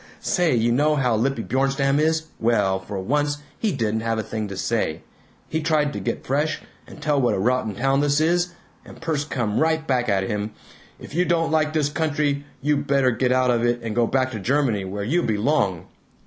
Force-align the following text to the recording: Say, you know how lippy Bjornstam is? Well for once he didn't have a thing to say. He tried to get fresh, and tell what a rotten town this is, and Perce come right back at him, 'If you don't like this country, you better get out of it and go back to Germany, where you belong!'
Say, 0.19 0.55
you 0.55 0.71
know 0.71 0.95
how 0.95 1.15
lippy 1.15 1.43
Bjornstam 1.43 1.99
is? 1.99 2.23
Well 2.39 2.79
for 2.79 2.99
once 2.99 3.37
he 3.59 3.71
didn't 3.71 3.99
have 3.99 4.17
a 4.17 4.23
thing 4.23 4.47
to 4.47 4.57
say. 4.57 5.03
He 5.47 5.61
tried 5.61 5.93
to 5.93 5.99
get 5.99 6.25
fresh, 6.25 6.59
and 6.87 6.99
tell 6.99 7.21
what 7.21 7.35
a 7.35 7.39
rotten 7.39 7.75
town 7.75 8.01
this 8.01 8.19
is, 8.19 8.55
and 8.83 8.99
Perce 8.99 9.23
come 9.25 9.59
right 9.59 9.85
back 9.85 10.09
at 10.09 10.23
him, 10.23 10.53
'If 10.99 11.13
you 11.13 11.23
don't 11.23 11.51
like 11.51 11.73
this 11.73 11.89
country, 11.89 12.43
you 12.63 12.77
better 12.77 13.11
get 13.11 13.31
out 13.31 13.51
of 13.51 13.63
it 13.63 13.79
and 13.83 13.95
go 13.95 14.07
back 14.07 14.31
to 14.31 14.39
Germany, 14.39 14.85
where 14.85 15.03
you 15.03 15.21
belong!' 15.21 15.85